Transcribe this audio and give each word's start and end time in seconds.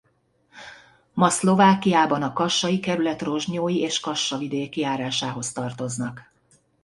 Ma 1.13 1.29
Szlovákiában 1.29 2.21
a 2.21 2.33
Kassai 2.33 2.79
kerület 2.79 3.21
Rozsnyói 3.21 3.79
és 3.79 3.99
Kassa-vidéki 3.99 4.79
járásához 4.79 5.51
tartoznak. 5.51 6.31